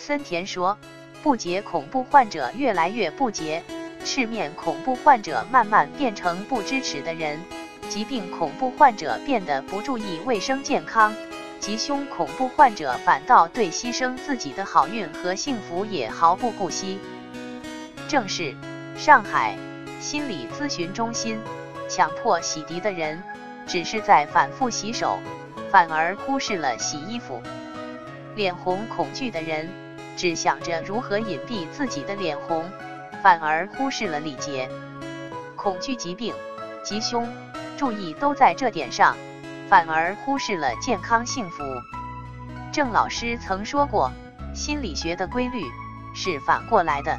[0.00, 0.78] 森田说，
[1.22, 3.62] 不洁恐怖患者越来越不洁，
[4.02, 7.38] 赤面恐怖患者慢慢变成不支持的人，
[7.90, 11.14] 疾病恐怖患者变得不注意卫生健康，
[11.58, 16.98] 吉凶恐怖患者反倒对牺牲自己的好运和幸福也毫不顾惜。
[18.08, 18.54] 正是
[18.96, 19.54] 上海
[20.00, 21.38] 心理咨询中心
[21.90, 23.22] 强迫洗涤的人，
[23.66, 25.18] 只是在反复洗手，
[25.70, 27.42] 反而忽视了洗衣服。
[28.36, 29.68] 脸红恐惧的人，
[30.20, 32.70] 只想着如何隐蔽自己的脸红，
[33.22, 34.68] 反而忽视了礼节。
[35.56, 36.34] 恐惧疾病、
[36.84, 37.26] 吉凶，
[37.78, 39.16] 注意都在这点上，
[39.66, 41.64] 反而忽视了健康幸福。
[42.70, 44.12] 郑老师曾说过，
[44.54, 45.64] 心理学的规律
[46.14, 47.18] 是反过来的。